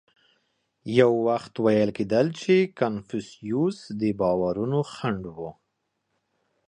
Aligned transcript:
یو 0.99 1.11
وخت 1.27 1.53
ویل 1.65 1.89
کېدل 1.97 2.25
چې 2.41 2.53
کنفوسیوس 2.79 3.77
باورونه 4.19 4.79
خنډ 4.93 5.23
و. 5.37 5.39